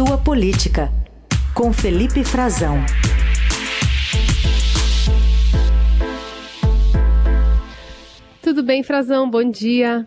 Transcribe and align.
Sua 0.00 0.16
Política, 0.16 0.90
com 1.54 1.74
Felipe 1.74 2.24
Frazão. 2.24 2.76
Tudo 8.40 8.62
bem, 8.62 8.82
Frazão? 8.82 9.28
Bom 9.28 9.44
dia. 9.44 10.06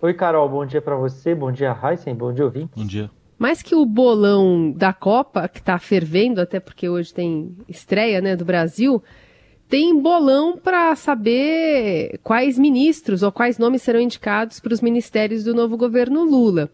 Oi, 0.00 0.14
Carol. 0.14 0.48
Bom 0.48 0.64
dia 0.64 0.80
para 0.80 0.96
você. 0.96 1.34
Bom 1.34 1.52
dia, 1.52 1.76
Heisen. 1.78 2.14
Bom 2.14 2.32
dia, 2.32 2.46
ouvintes. 2.46 2.70
Bom 2.74 2.86
dia. 2.86 3.10
Mais 3.38 3.60
que 3.60 3.74
o 3.74 3.84
bolão 3.84 4.72
da 4.72 4.94
Copa, 4.94 5.46
que 5.46 5.58
está 5.58 5.78
fervendo, 5.78 6.40
até 6.40 6.58
porque 6.58 6.88
hoje 6.88 7.12
tem 7.12 7.54
estreia 7.68 8.22
né, 8.22 8.34
do 8.34 8.46
Brasil, 8.46 9.02
tem 9.68 10.00
bolão 10.00 10.56
para 10.56 10.96
saber 10.96 12.18
quais 12.24 12.58
ministros 12.58 13.22
ou 13.22 13.30
quais 13.30 13.58
nomes 13.58 13.82
serão 13.82 14.00
indicados 14.00 14.58
para 14.58 14.72
os 14.72 14.80
ministérios 14.80 15.44
do 15.44 15.52
novo 15.52 15.76
governo 15.76 16.24
Lula. 16.24 16.70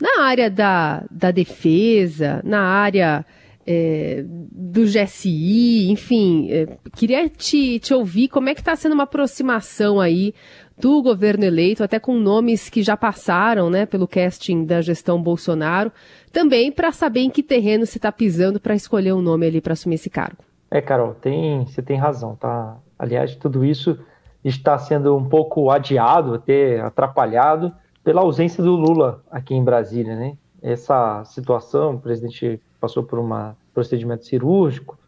Na 0.00 0.24
área 0.24 0.50
da, 0.50 1.04
da 1.10 1.30
defesa, 1.30 2.40
na 2.44 2.62
área 2.62 3.24
é, 3.66 4.24
do 4.26 4.84
GSI, 4.84 5.90
enfim, 5.90 6.50
é, 6.50 6.66
queria 6.94 7.28
te, 7.28 7.78
te 7.78 7.92
ouvir 7.92 8.28
como 8.28 8.48
é 8.48 8.54
que 8.54 8.60
está 8.60 8.74
sendo 8.74 8.94
uma 8.94 9.04
aproximação 9.04 10.00
aí 10.00 10.34
do 10.78 11.02
governo 11.02 11.44
eleito, 11.44 11.84
até 11.84 11.98
com 11.98 12.18
nomes 12.18 12.70
que 12.70 12.82
já 12.82 12.96
passaram 12.96 13.68
né, 13.68 13.84
pelo 13.84 14.08
casting 14.08 14.64
da 14.64 14.80
gestão 14.80 15.22
Bolsonaro, 15.22 15.92
também 16.32 16.72
para 16.72 16.90
saber 16.90 17.20
em 17.20 17.30
que 17.30 17.42
terreno 17.42 17.84
se 17.84 17.98
está 17.98 18.10
pisando 18.10 18.58
para 18.58 18.74
escolher 18.74 19.12
um 19.12 19.20
nome 19.20 19.46
ali 19.46 19.60
para 19.60 19.74
assumir 19.74 19.96
esse 19.96 20.08
cargo. 20.08 20.42
É, 20.70 20.80
Carol, 20.80 21.14
tem, 21.14 21.66
você 21.66 21.82
tem 21.82 21.98
razão, 21.98 22.34
tá? 22.36 22.78
Aliás, 22.98 23.34
tudo 23.36 23.64
isso 23.64 23.98
está 24.42 24.78
sendo 24.78 25.16
um 25.16 25.28
pouco 25.28 25.70
adiado, 25.70 26.34
até 26.34 26.80
atrapalhado, 26.80 27.72
pela 28.02 28.22
ausência 28.22 28.62
do 28.62 28.74
Lula 28.74 29.22
aqui 29.30 29.54
em 29.54 29.64
Brasília, 29.64 30.16
né? 30.16 30.36
Essa 30.62 31.24
situação, 31.24 31.94
o 31.94 32.00
presidente 32.00 32.60
passou 32.80 33.02
por 33.02 33.18
um 33.18 33.54
procedimento 33.72 34.24
cirúrgico 34.24 34.98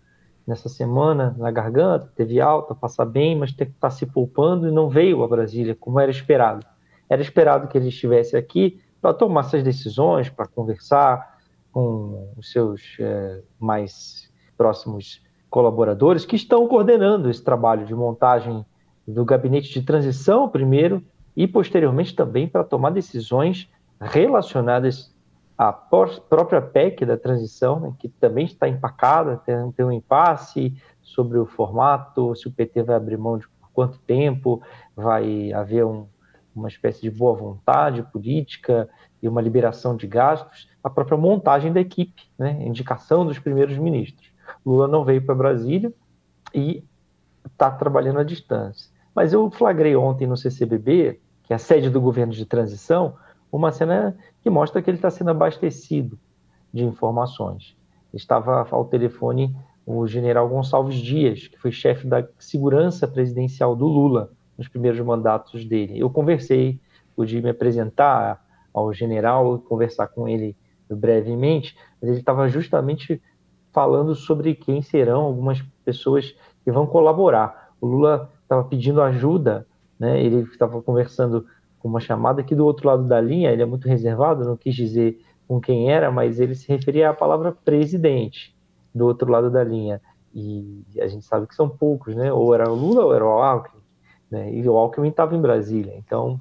nessa 0.47 0.69
semana 0.69 1.35
na 1.39 1.51
garganta, 1.51 2.11
teve 2.15 2.41
alta, 2.41 2.75
passa 2.75 3.05
bem, 3.05 3.37
mas 3.37 3.55
está 3.59 3.91
se 3.91 4.07
poupando 4.07 4.69
e 4.69 4.73
não 4.73 4.89
veio 4.89 5.23
a 5.23 5.29
Brasília 5.29 5.77
como 5.79 6.01
era 6.01 6.11
esperado. 6.11 6.67
Era 7.09 7.23
esperado 7.23 7.69
que 7.69 7.77
ele 7.77 7.89
estivesse 7.89 8.37
aqui 8.37 8.81
para 9.01 9.13
tomar 9.13 9.43
essas 9.43 9.63
decisões, 9.63 10.29
para 10.29 10.47
conversar 10.47 11.39
com 11.71 12.33
os 12.37 12.51
seus 12.51 12.97
é, 13.01 13.41
mais 13.59 14.31
próximos 14.57 15.23
colaboradores 15.51 16.25
que 16.25 16.37
estão 16.37 16.67
coordenando 16.67 17.29
esse 17.29 17.43
trabalho 17.43 17.85
de 17.85 17.95
montagem 17.95 18.65
do 19.07 19.25
gabinete 19.25 19.73
de 19.73 19.83
transição 19.83 20.49
primeiro 20.49 21.03
e 21.37 21.47
posteriormente 21.47 22.15
também 22.15 22.47
para 22.47 22.65
tomar 22.65 22.91
decisões 22.91 23.71
relacionadas 24.01 25.15
à 25.57 25.73
própria 25.73 26.61
PEC 26.61 27.07
da 27.07 27.17
transição, 27.17 27.81
né, 27.81 27.95
que 27.99 28.09
também 28.09 28.45
está 28.45 28.69
empacada, 28.69 29.37
tem, 29.39 29.73
tem, 29.73 29.87
um 29.87 29.93
impasse 29.93 30.75
sobre 31.01 31.39
o 31.39 31.47
formato, 31.47 32.35
se 32.35 32.49
o 32.49 32.53
PT 32.53 32.83
vai 32.83 32.97
abrir 32.97 33.17
mão 33.17 33.39
de 33.39 33.47
quanto 33.73 33.99
tempo, 34.01 34.63
vai 34.95 35.53
haver 35.53 35.85
um, 35.85 36.07
uma 36.55 36.69
espécie 36.69 37.01
de 37.01 37.11
boa 37.11 37.35
vontade 37.35 38.03
política 38.03 38.89
e 39.23 39.29
uma 39.29 39.41
liberação 39.41 39.97
de 39.97 40.07
gastos, 40.07 40.69
a 40.83 40.91
própria 40.91 41.17
montagem 41.17 41.73
da 41.73 41.81
equipe, 41.81 42.23
né, 42.37 42.63
indicação 42.67 43.25
dos 43.25 43.39
primeiros 43.39 43.79
ministros. 43.79 44.33
Lula 44.67 44.89
não 44.89 45.05
veio 45.05 45.25
para 45.25 45.35
Brasília 45.35 45.93
e 46.55 46.85
está 47.47 47.71
trabalhando 47.71 48.19
à 48.19 48.25
distância. 48.25 48.92
Mas 49.15 49.33
eu 49.33 49.51
flagrei 49.51 49.95
ontem 49.95 50.27
no 50.27 50.37
CCBB, 50.37 51.21
que 51.43 51.53
é 51.53 51.57
a 51.57 51.59
sede 51.59 51.91
do 51.91 52.01
governo 52.01 52.33
de 52.33 52.47
transição, 52.47 53.15
uma 53.51 53.71
cena 53.71 54.17
que 54.41 54.49
mostra 54.49 54.81
que 54.81 54.89
ele 54.89 54.99
está 54.99 55.11
sendo 55.11 55.31
abastecido 55.31 56.19
de 56.73 56.85
informações. 56.85 57.77
Estava 58.13 58.67
ao 58.71 58.85
telefone 58.87 59.55
o 59.85 60.07
general 60.07 60.49
Gonçalves 60.49 60.97
Dias, 60.97 61.49
que 61.49 61.59
foi 61.59 61.73
chefe 61.73 62.07
da 62.07 62.27
segurança 62.39 63.07
presidencial 63.07 63.75
do 63.77 63.87
Lula 63.87 64.31
nos 64.57 64.69
primeiros 64.69 65.01
mandatos 65.01 65.65
dele. 65.65 65.99
Eu 65.99 66.09
conversei, 66.09 66.81
pude 67.15 67.41
me 67.43 67.51
apresentar 67.51 68.43
ao 68.73 68.93
general, 68.93 69.59
conversar 69.59 70.07
com 70.09 70.29
ele 70.29 70.57
brevemente, 70.89 71.77
mas 72.01 72.11
ele 72.11 72.21
estava 72.21 72.49
justamente 72.49 73.21
falando 73.73 74.15
sobre 74.15 74.55
quem 74.55 74.83
serão 74.83 75.23
algumas 75.23 75.63
pessoas 75.85 76.35
que 76.65 76.71
vão 76.71 76.87
colaborar. 76.87 77.73
O 77.81 77.87
Lula 77.87 78.31
estava 78.53 78.65
pedindo 78.65 79.01
ajuda, 79.01 79.67
né? 79.99 80.23
ele 80.23 80.43
estava 80.43 80.81
conversando 80.83 81.47
com 81.79 81.89
uma 81.89 82.01
chamada 82.01 82.41
aqui 82.41 82.55
do 82.55 82.65
outro 82.65 82.87
lado 82.87 83.05
da 83.05 83.21
linha, 83.21 83.51
ele 83.51 83.63
é 83.63 83.67
muito 83.67 83.89
reservado, 83.89 84.45
não 84.45 84.57
quis 84.57 84.75
dizer 84.75 85.21
com 85.49 85.61
quem 85.61 85.91
era, 85.91 86.11
mas 86.11 86.39
ele 86.39 86.55
se 86.55 86.69
referia 86.69 87.11
à 87.11 87.15
palavra 87.15 87.51
presidente 87.53 88.55
do 88.95 89.07
outro 89.07 89.31
lado 89.31 89.51
da 89.51 89.65
linha. 89.65 90.01
E 90.35 90.85
a 91.01 91.07
gente 91.09 91.25
sabe 91.25 91.47
que 91.47 91.55
são 91.55 91.69
poucos, 91.69 92.15
né? 92.15 92.33
Ou 92.33 92.55
era 92.55 92.71
o 92.71 92.75
Lula 92.75 93.05
ou 93.05 93.15
era 93.15 93.25
o 93.25 93.29
Alckmin, 93.29 93.83
né? 94.31 94.55
E 94.55 94.67
o 94.67 94.77
Alckmin 94.77 95.09
estava 95.09 95.35
em 95.35 95.41
Brasília, 95.41 95.95
então 95.97 96.41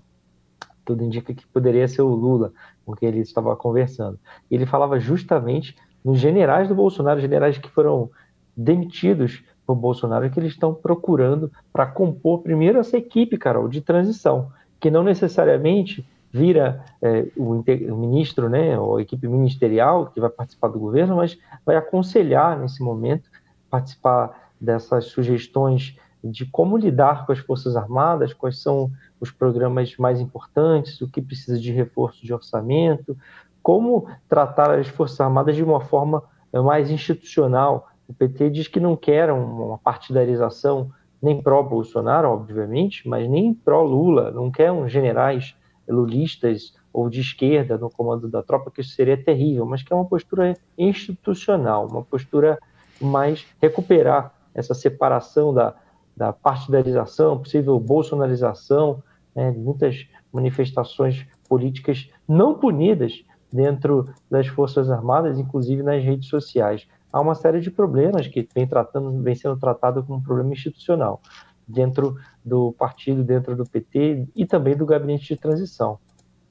tudo 0.85 1.03
indica 1.03 1.33
que 1.33 1.45
poderia 1.47 1.87
ser 1.87 2.01
o 2.01 2.13
Lula 2.13 2.53
com 2.85 2.93
quem 2.93 3.09
ele 3.09 3.19
estava 3.19 3.55
conversando. 3.55 4.19
Ele 4.49 4.65
falava 4.65 4.99
justamente 4.99 5.75
nos 6.03 6.19
generais 6.19 6.67
do 6.67 6.75
Bolsonaro, 6.75 7.19
generais 7.19 7.57
que 7.57 7.69
foram 7.69 8.09
demitidos 8.55 9.43
por 9.65 9.75
Bolsonaro, 9.75 10.29
que 10.29 10.39
eles 10.39 10.53
estão 10.53 10.73
procurando 10.73 11.51
para 11.71 11.85
compor 11.85 12.41
primeiro 12.41 12.79
essa 12.79 12.97
equipe, 12.97 13.37
Carol, 13.37 13.67
de 13.67 13.81
transição, 13.81 14.49
que 14.79 14.91
não 14.91 15.03
necessariamente 15.03 16.05
vira 16.31 16.83
é, 17.01 17.27
o, 17.35 17.51
o, 17.53 17.97
ministro, 17.97 18.49
né, 18.49 18.77
ou 18.79 18.97
a 18.97 19.01
equipe 19.01 19.27
ministerial 19.27 20.07
que 20.07 20.19
vai 20.19 20.29
participar 20.29 20.69
do 20.69 20.79
governo, 20.79 21.17
mas 21.17 21.37
vai 21.65 21.75
aconselhar 21.75 22.57
nesse 22.57 22.81
momento, 22.81 23.29
participar 23.69 24.49
dessas 24.59 25.05
sugestões 25.05 25.97
de 26.23 26.45
como 26.45 26.77
lidar 26.77 27.25
com 27.25 27.31
as 27.31 27.39
Forças 27.39 27.75
Armadas, 27.75 28.33
quais 28.33 28.61
são 28.61 28.91
os 29.19 29.31
programas 29.31 29.95
mais 29.97 30.19
importantes, 30.19 31.01
o 31.01 31.07
que 31.07 31.21
precisa 31.21 31.59
de 31.59 31.71
reforço 31.71 32.23
de 32.23 32.33
orçamento, 32.33 33.17
como 33.61 34.07
tratar 34.29 34.79
as 34.79 34.87
Forças 34.87 35.19
Armadas 35.19 35.55
de 35.55 35.63
uma 35.63 35.81
forma 35.81 36.23
é, 36.53 36.59
mais 36.59 36.91
institucional. 36.91 37.89
O 38.11 38.13
PT 38.13 38.49
diz 38.49 38.67
que 38.67 38.79
não 38.79 38.97
quer 38.97 39.31
uma 39.31 39.77
partidarização 39.77 40.91
nem 41.21 41.41
pró-Bolsonaro, 41.41 42.27
obviamente, 42.27 43.07
mas 43.07 43.29
nem 43.29 43.53
pró-Lula, 43.53 44.31
não 44.31 44.51
quer 44.51 44.69
uns 44.69 44.91
generais 44.91 45.55
lulistas 45.87 46.73
ou 46.91 47.09
de 47.09 47.21
esquerda 47.21 47.77
no 47.77 47.89
comando 47.89 48.27
da 48.27 48.43
tropa, 48.43 48.69
que 48.69 48.81
isso 48.81 48.95
seria 48.95 49.15
terrível, 49.15 49.65
mas 49.65 49.81
que 49.81 49.93
é 49.93 49.95
uma 49.95 50.03
postura 50.03 50.57
institucional, 50.77 51.87
uma 51.87 52.03
postura 52.03 52.59
mais 52.99 53.47
recuperar 53.61 54.33
essa 54.53 54.73
separação 54.73 55.53
da, 55.53 55.73
da 56.15 56.33
partidarização, 56.33 57.39
possível 57.39 57.79
bolsonarização, 57.79 59.01
né, 59.33 59.51
muitas 59.51 60.05
manifestações 60.33 61.25
políticas 61.47 62.09
não 62.27 62.55
punidas 62.55 63.23
dentro 63.51 64.09
das 64.29 64.47
Forças 64.47 64.89
Armadas, 64.89 65.37
inclusive 65.37 65.83
nas 65.83 66.03
redes 66.03 66.29
sociais. 66.29 66.87
Há 67.11 67.19
uma 67.19 67.35
série 67.35 67.59
de 67.59 67.69
problemas 67.69 68.27
que 68.27 68.47
vem, 68.55 68.65
tratando, 68.65 69.21
vem 69.21 69.35
sendo 69.35 69.57
tratado 69.57 70.03
como 70.03 70.19
um 70.19 70.23
problema 70.23 70.53
institucional 70.53 71.21
dentro 71.67 72.15
do 72.43 72.71
partido, 72.73 73.23
dentro 73.23 73.55
do 73.55 73.65
PT 73.65 74.27
e 74.35 74.45
também 74.45 74.75
do 74.75 74.85
gabinete 74.85 75.33
de 75.33 75.39
transição. 75.39 75.99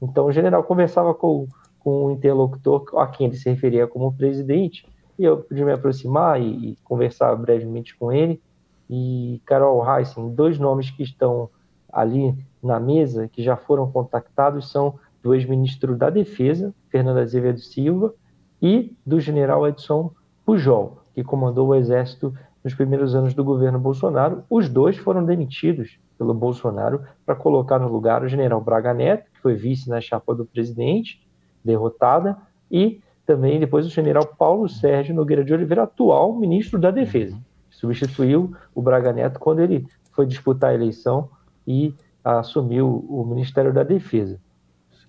Então, 0.01 0.27
o 0.27 0.33
general 0.33 0.63
conversava 0.63 1.15
com, 1.15 1.47
com 1.79 2.07
um 2.07 2.11
interlocutor 2.11 2.85
a 2.99 3.07
quem 3.07 3.27
ele 3.27 3.37
se 3.37 3.49
referia 3.49 3.87
como 3.87 4.13
presidente, 4.13 4.87
e 5.19 5.25
eu 5.25 5.39
pude 5.39 5.63
me 5.65 5.73
aproximar 5.73 6.41
e, 6.41 6.71
e 6.71 6.79
conversar 6.85 7.35
brevemente 7.37 7.95
com 7.97 8.11
ele. 8.11 8.41
E 8.89 9.41
Carol 9.45 9.85
Heissen, 9.87 10.35
dois 10.35 10.59
nomes 10.59 10.91
que 10.91 11.03
estão 11.03 11.51
ali 11.93 12.35
na 12.63 12.81
mesa, 12.81 13.29
que 13.29 13.43
já 13.43 13.57
foram 13.57 13.91
contactados, 13.91 14.71
são 14.71 14.99
do 15.23 15.35
ex-ministro 15.35 15.95
da 15.95 16.09
Defesa, 16.09 16.75
Fernando 16.91 17.19
Azevedo 17.19 17.61
Silva, 17.61 18.15
e 18.61 18.95
do 19.07 19.19
general 19.21 19.67
Edson 19.67 20.13
Pujol, 20.45 20.99
que 21.15 21.25
comandou 21.25 21.69
o 21.69 21.75
Exército 21.75 22.35
nos 22.63 22.75
primeiros 22.75 23.15
anos 23.15 23.33
do 23.33 23.43
governo 23.43 23.79
Bolsonaro. 23.79 24.45
Os 24.51 24.69
dois 24.69 24.99
foram 24.99 25.25
demitidos 25.25 25.99
pelo 26.19 26.35
Bolsonaro 26.35 27.03
para 27.25 27.35
colocar 27.35 27.79
no 27.79 27.89
lugar 27.89 28.23
o 28.23 28.29
general 28.29 28.61
Braga 28.61 28.93
Neto, 28.93 29.31
que 29.33 29.41
foi 29.41 29.55
vice 29.55 29.89
na 29.89 30.01
chapa 30.01 30.35
do 30.35 30.45
presidente, 30.45 31.27
derrotada, 31.65 32.37
e 32.71 33.01
também 33.25 33.59
depois 33.59 33.87
o 33.87 33.91
general 33.91 34.27
Paulo 34.27 34.69
Sérgio 34.69 35.15
Nogueira 35.15 35.45
de 35.45 35.55
Oliveira, 35.55 35.85
atual 35.85 36.37
ministro 36.37 36.79
da 36.79 36.91
Defesa. 36.91 37.39
Substituiu 37.71 38.55
o 38.75 38.83
Braga 38.83 39.13
Neto 39.13 39.39
quando 39.39 39.61
ele 39.61 39.87
foi 40.13 40.27
disputar 40.27 40.71
a 40.71 40.75
eleição 40.75 41.31
e 41.67 41.95
assumiu 42.23 43.07
o 43.09 43.25
Ministério 43.25 43.73
da 43.73 43.83
Defesa. 43.83 44.39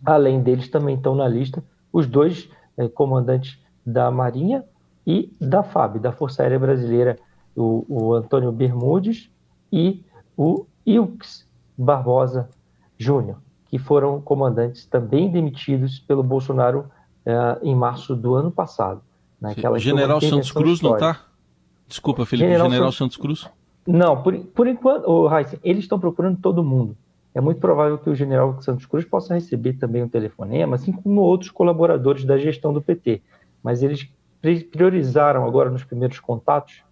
Além 0.06 0.42
deles, 0.42 0.70
também 0.70 0.96
estão 0.96 1.16
na 1.16 1.28
lista 1.28 1.64
os 1.92 2.08
dois 2.08 2.50
eh, 2.78 2.88
comandantes 2.88 3.60
da 3.86 4.10
Marinha 4.12 4.64
e 5.06 5.32
da 5.40 5.64
FAB, 5.64 6.00
da 6.00 6.12
Força 6.12 6.44
Aérea 6.44 6.60
Brasileira, 6.60 7.18
o, 7.56 7.86
o 7.88 8.14
Antônio 8.14 8.52
Bermudes 8.52 9.30
e 9.72 10.04
o 10.38 10.66
Ilks 10.86 11.48
Barbosa 11.78 12.50
Júnior, 12.98 13.38
que 13.68 13.80
foram 13.80 14.22
comandantes 14.22 14.86
também 14.86 15.30
demitidos 15.30 16.00
pelo 16.00 16.24
Bolsonaro 16.24 16.86
é, 17.26 17.60
em 17.64 17.76
março 17.76 18.16
do 18.16 18.36
ano 18.36 18.52
passado. 18.52 19.02
Naquela 19.40 19.80
General 19.80 20.22
Santos 20.22 20.52
Cruz 20.52 20.74
histórica. 20.74 21.06
não 21.06 21.12
está? 21.12 21.26
Desculpa, 21.88 22.26
Felipe, 22.26 22.48
General, 22.48 22.70
General 22.70 22.92
Santos 22.92 23.18
Cruz? 23.18 23.50
Não, 23.86 24.22
por, 24.22 24.38
por 24.38 24.68
enquanto, 24.68 25.06
oh, 25.08 25.36
Heisen, 25.36 25.60
eles 25.64 25.84
estão 25.84 26.00
procurando 26.00 26.38
todo 26.40 26.64
mundo. 26.64 26.96
É 27.34 27.40
muito 27.40 27.60
provável 27.60 27.98
que 27.98 28.10
o 28.10 28.16
General 28.16 28.62
Santos 28.62 28.86
Cruz 28.86 29.06
possa 29.06 29.34
receber 29.34 29.74
também 29.74 30.04
um 30.04 30.10
telefonema, 30.10 30.76
assim 30.76 30.92
como 30.92 31.22
outros 31.22 31.50
colaboradores 31.50 32.26
da 32.26 32.38
gestão 32.38 32.74
do 32.74 32.82
PT. 32.82 33.22
Mas 33.64 33.82
eles 33.82 34.10
priorizaram 34.72 35.46
agora 35.46 35.70
nos 35.70 35.84
primeiros 35.84 36.20
contatos 36.20 36.84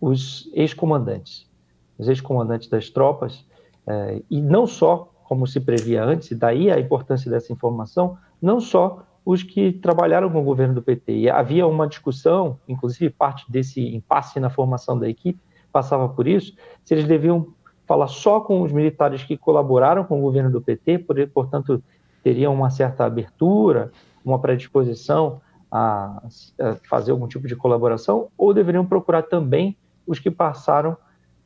os 0.00 0.50
ex-comandantes, 0.54 1.50
os 1.98 2.08
ex-comandantes 2.08 2.68
das 2.68 2.88
tropas, 2.88 3.44
eh, 3.86 4.22
e 4.30 4.40
não 4.40 4.66
só, 4.66 5.12
como 5.24 5.46
se 5.46 5.60
previa 5.60 6.04
antes, 6.04 6.30
e 6.30 6.34
daí 6.34 6.70
a 6.70 6.78
importância 6.78 7.30
dessa 7.30 7.52
informação, 7.52 8.16
não 8.40 8.60
só 8.60 9.04
os 9.24 9.42
que 9.42 9.72
trabalharam 9.72 10.30
com 10.30 10.40
o 10.40 10.44
governo 10.44 10.74
do 10.74 10.82
PT. 10.82 11.12
E 11.12 11.30
havia 11.30 11.66
uma 11.66 11.88
discussão, 11.88 12.58
inclusive 12.68 13.10
parte 13.10 13.50
desse 13.50 13.94
impasse 13.94 14.38
na 14.38 14.50
formação 14.50 14.98
da 14.98 15.08
equipe 15.08 15.40
passava 15.74 16.08
por 16.08 16.28
isso, 16.28 16.54
se 16.84 16.94
eles 16.94 17.04
deviam 17.04 17.48
falar 17.86 18.08
só 18.08 18.40
com 18.40 18.62
os 18.62 18.72
militares 18.72 19.22
que 19.22 19.36
colaboraram 19.36 20.04
com 20.04 20.18
o 20.18 20.22
governo 20.22 20.50
do 20.50 20.60
PT, 20.60 20.98
por, 20.98 21.16
portanto, 21.28 21.82
teriam 22.22 22.54
uma 22.54 22.70
certa 22.70 23.04
abertura, 23.04 23.92
uma 24.24 24.38
predisposição 24.38 25.40
a, 25.70 26.22
a 26.60 26.74
fazer 26.88 27.10
algum 27.10 27.28
tipo 27.28 27.46
de 27.46 27.56
colaboração, 27.56 28.28
ou 28.38 28.54
deveriam 28.54 28.86
procurar 28.86 29.22
também 29.22 29.76
os 30.06 30.18
que 30.18 30.30
passaram 30.30 30.96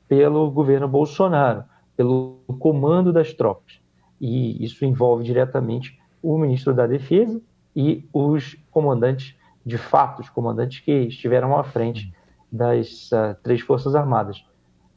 pelo 0.06 0.50
governo 0.50 0.88
Bolsonaro, 0.88 1.64
pelo 1.96 2.38
comando 2.58 3.12
das 3.12 3.32
tropas. 3.32 3.81
E 4.20 4.64
isso 4.64 4.85
envolve 4.85 5.25
diretamente 5.25 5.99
o 6.23 6.37
ministro 6.38 6.75
da 6.75 6.87
Defesa 6.87 7.40
e 7.75 8.08
os 8.12 8.56
comandantes, 8.70 9.37
de 9.64 9.79
fato, 9.79 10.20
os 10.20 10.29
comandantes 10.29 10.81
que 10.81 10.93
estiveram 10.93 11.56
à 11.56 11.62
frente 11.62 12.12
das 12.50 13.11
uh, 13.12 13.37
três 13.43 13.61
Forças 13.61 13.94
Armadas. 13.94 14.44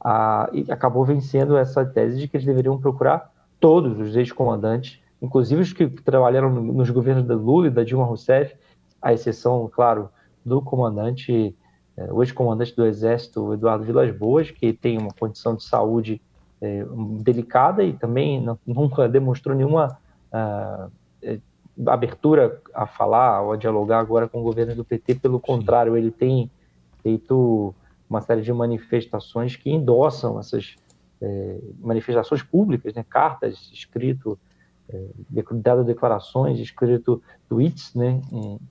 Uh, 0.03 0.49
e 0.53 0.71
acabou 0.71 1.05
vencendo 1.05 1.55
essa 1.55 1.85
tese 1.85 2.19
de 2.19 2.27
que 2.27 2.35
eles 2.35 2.45
deveriam 2.45 2.77
procurar 2.79 3.31
todos 3.59 3.99
os 3.99 4.15
ex-comandantes, 4.15 4.99
inclusive 5.21 5.61
os 5.61 5.71
que 5.71 5.87
trabalharam 5.87 6.49
nos 6.49 6.89
governos 6.89 7.25
da 7.25 7.35
Lula 7.35 7.67
e 7.67 7.69
da 7.69 7.83
Dilma 7.83 8.05
Rousseff, 8.05 8.55
à 8.99 9.13
exceção, 9.13 9.69
claro, 9.71 10.09
do 10.43 10.59
comandante, 10.61 11.55
uh, 11.97 12.13
o 12.15 12.23
ex-comandante 12.23 12.75
do 12.75 12.85
Exército, 12.85 13.53
Eduardo 13.53 13.83
Vilas 13.83 14.11
Boas, 14.15 14.49
que 14.49 14.73
tem 14.73 14.97
uma 14.97 15.13
condição 15.13 15.55
de 15.55 15.63
saúde 15.63 16.19
eh, 16.63 16.85
delicada 17.21 17.83
e 17.83 17.91
também 17.91 18.39
não, 18.39 18.57
nunca 18.67 19.09
demonstrou 19.09 19.55
nenhuma 19.55 19.97
ah, 20.31 20.89
abertura 21.87 22.61
a 22.73 22.85
falar 22.85 23.41
ou 23.41 23.53
a 23.53 23.57
dialogar 23.57 23.99
agora 23.99 24.27
com 24.27 24.41
o 24.41 24.43
governo 24.43 24.75
do 24.75 24.85
PT, 24.85 25.15
pelo 25.15 25.39
contrário, 25.39 25.97
ele 25.97 26.11
tem 26.11 26.51
feito 27.01 27.73
uma 28.11 28.19
série 28.19 28.41
de 28.41 28.51
manifestações 28.51 29.55
que 29.55 29.71
endossam 29.71 30.37
essas 30.37 30.75
é, 31.21 31.59
manifestações 31.79 32.43
públicas, 32.43 32.93
né, 32.93 33.05
cartas 33.09 33.71
escrito, 33.71 34.37
é, 34.89 35.05
dado 35.53 35.85
declarações, 35.85 36.59
escrito 36.59 37.23
tweets, 37.47 37.95
né, 37.95 38.21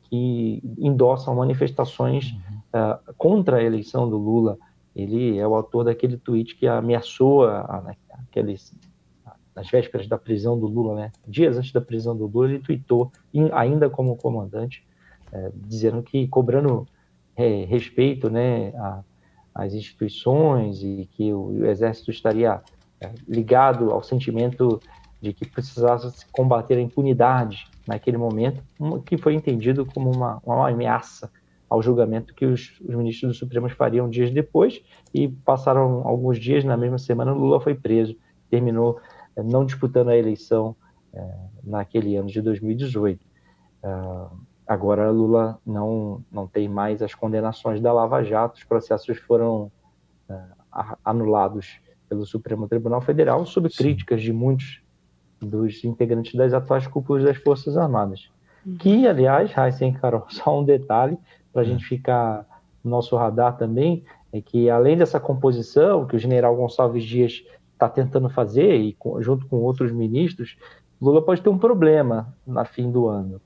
que 0.03 0.63
endossam 0.77 1.35
manifestações 1.35 2.33
uhum. 2.33 2.91
uh, 2.93 3.15
contra 3.17 3.57
a 3.57 3.63
eleição 3.63 4.11
do 4.11 4.19
Lula. 4.19 4.59
Ele 4.95 5.39
é 5.39 5.49
o 5.49 5.55
autor 5.55 5.85
daquele 5.85 6.19
tweet 6.19 6.57
que 6.57 6.67
ameaçou 6.67 7.47
a, 7.47 7.61
a, 7.61 7.95
aqueles 8.29 8.75
nas 9.57 9.71
vésperas 9.71 10.07
da 10.07 10.19
prisão 10.19 10.59
do 10.59 10.67
Lula, 10.67 10.95
né? 10.95 11.13
Dias 11.27 11.57
antes 11.57 11.73
da 11.73 11.81
prisão 11.81 12.17
do 12.17 12.27
Lula, 12.27 12.51
ele 12.51 12.59
tweetou, 12.61 13.11
ainda 13.53 13.89
como 13.89 14.17
comandante, 14.17 14.87
é, 15.33 15.51
dizendo 15.55 16.03
que 16.03 16.29
cobrando 16.29 16.87
é, 17.37 17.65
respeito, 17.65 18.29
né, 18.29 18.73
às 19.55 19.75
instituições 19.75 20.83
e 20.83 21.09
que 21.13 21.33
o, 21.33 21.47
o 21.47 21.67
exército 21.67 22.11
estaria 22.11 22.61
é, 23.01 23.11
ligado 23.29 23.91
ao 23.91 24.03
sentimento 24.03 24.81
de 25.21 25.33
que 25.33 25.47
precisasse 25.47 26.11
se 26.11 26.27
combater 26.33 26.79
a 26.79 26.81
impunidade 26.81 27.67
naquele 27.87 28.17
momento, 28.17 28.63
que 29.05 29.19
foi 29.19 29.35
entendido 29.35 29.85
como 29.85 30.11
uma, 30.11 30.41
uma 30.45 30.69
ameaça 30.69 31.31
ao 31.69 31.83
julgamento 31.83 32.35
que 32.35 32.47
os, 32.47 32.81
os, 32.81 32.95
ministros 32.95 33.33
do 33.33 33.39
Supremo 33.39 33.69
fariam 33.69 34.09
dias 34.09 34.31
depois, 34.31 34.83
e 35.15 35.29
passaram 35.29 36.07
alguns 36.07 36.39
dias, 36.39 36.65
na 36.65 36.77
mesma 36.77 36.99
semana, 36.99 37.33
Lula 37.33 37.61
foi 37.61 37.75
preso, 37.75 38.17
terminou 38.49 39.01
é, 39.37 39.43
não 39.43 39.65
disputando 39.65 40.09
a 40.09 40.17
eleição 40.17 40.75
é, 41.13 41.35
naquele 41.63 42.17
ano 42.17 42.29
de 42.29 42.41
2018. 42.41 43.21
Uh, 43.83 44.37
agora 44.71 45.11
Lula 45.11 45.59
não, 45.67 46.23
não 46.31 46.47
tem 46.47 46.69
mais 46.69 47.03
as 47.03 47.13
condenações 47.13 47.81
da 47.81 47.93
Lava 47.93 48.23
Jato, 48.23 48.57
os 48.57 48.63
processos 48.63 49.19
foram 49.19 49.69
uh, 50.31 50.97
anulados 51.05 51.81
pelo 52.09 52.25
Supremo 52.25 52.69
Tribunal 52.69 53.01
Federal 53.01 53.45
sob 53.45 53.69
Sim. 53.69 53.79
críticas 53.79 54.23
de 54.23 54.33
muitos 54.33 54.81
dos 55.41 55.83
integrantes 55.83 56.37
das 56.37 56.53
atuais 56.53 56.87
cúpulas 56.87 57.25
das 57.25 57.37
Forças 57.37 57.77
Armadas. 57.77 58.31
Uhum. 58.65 58.77
Que, 58.77 59.09
aliás, 59.09 59.51
Raíssen 59.51 59.93
Carol, 59.93 60.25
só 60.31 60.61
um 60.61 60.63
detalhe 60.63 61.19
para 61.53 61.63
a 61.63 61.65
gente 61.65 61.85
ficar 61.85 62.47
no 62.85 62.93
nosso 62.93 63.17
radar 63.17 63.57
também, 63.57 64.05
é 64.33 64.41
que 64.41 64.71
além 64.71 64.97
dessa 64.97 65.19
composição 65.19 66.07
que 66.07 66.15
o 66.15 66.19
general 66.19 66.55
Gonçalves 66.55 67.03
Dias 67.03 67.45
está 67.73 67.89
tentando 67.89 68.31
fazer, 68.31 68.77
e 68.77 68.97
junto 69.19 69.49
com 69.49 69.57
outros 69.57 69.91
ministros, 69.91 70.57
Lula 71.03 71.21
pode 71.21 71.43
ter 71.43 71.49
um 71.49 71.59
problema 71.59 72.33
na 72.47 72.65
fim 72.65 72.89
do 72.89 73.09
ano. 73.09 73.41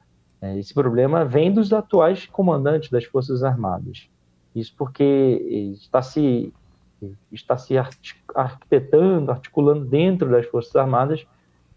É, 0.45 0.59
esse 0.59 0.75
problema 0.75 1.25
vem 1.25 1.51
dos 1.51 1.73
atuais 1.73 2.27
comandantes 2.27 2.91
das 2.91 3.05
Forças 3.05 3.43
Armadas. 3.43 4.11
Isso 4.55 4.75
porque 4.77 5.73
está 5.73 6.03
se, 6.03 6.53
está 7.33 7.57
se 7.57 7.75
arquitetando, 8.35 9.31
articulando 9.31 9.87
dentro 9.87 10.31
das 10.31 10.45
Forças 10.45 10.77
Armadas 10.77 11.27